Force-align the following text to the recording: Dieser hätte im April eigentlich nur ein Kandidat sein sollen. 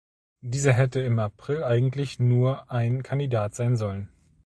Dieser 0.41 0.73
hätte 0.73 0.99
im 1.01 1.19
April 1.19 1.63
eigentlich 1.63 2.17
nur 2.19 2.71
ein 2.71 3.03
Kandidat 3.03 3.53
sein 3.53 3.77
sollen. 3.77 4.09